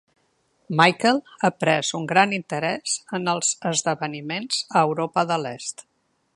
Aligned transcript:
Michael 0.79 1.19
ha 1.41 1.51
pres 1.63 1.91
un 1.99 2.07
gran 2.13 2.33
interès 2.37 2.95
en 3.19 3.33
els 3.35 3.53
esdeveniments 3.73 4.65
a 4.81 4.85
Europa 4.89 5.29
de 5.33 5.43
l'Est. 5.47 5.89